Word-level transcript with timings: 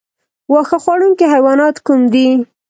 واښه 0.51 0.77
خوړونکي 0.83 1.25
حیوانات 1.33 1.75
کوم 1.85 2.01
دي؟ 2.13 2.27